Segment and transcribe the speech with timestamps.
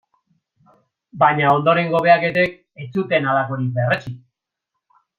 [1.25, 4.19] Baina, ondorengo behaketek, ez zuten halakorik berretsi.